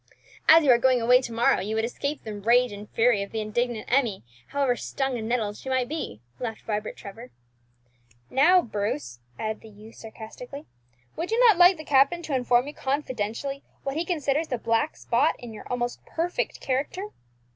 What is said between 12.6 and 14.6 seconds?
you confidentially what he considers the